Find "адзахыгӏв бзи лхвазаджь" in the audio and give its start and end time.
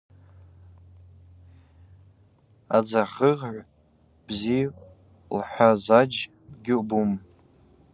2.77-6.21